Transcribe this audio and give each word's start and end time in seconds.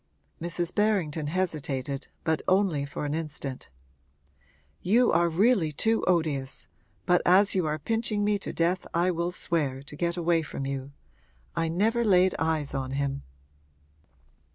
Mrs. 0.41 0.73
Berrington 0.73 1.27
hesitated, 1.27 2.07
but 2.23 2.41
only 2.47 2.85
for 2.87 3.05
an 3.05 3.13
instant. 3.13 3.69
'You 4.81 5.11
are 5.11 5.29
really 5.29 5.71
too 5.71 6.03
odious, 6.07 6.67
but 7.05 7.21
as 7.23 7.53
you 7.53 7.67
are 7.67 7.77
pinching 7.77 8.23
me 8.23 8.39
to 8.39 8.51
death 8.51 8.87
I 8.95 9.11
will 9.11 9.31
swear, 9.31 9.83
to 9.83 9.95
get 9.95 10.17
away 10.17 10.41
from 10.41 10.65
you. 10.65 10.91
I 11.55 11.69
never 11.69 12.03
laid 12.03 12.33
eyes 12.39 12.73
on 12.73 12.93
him.' 12.93 13.21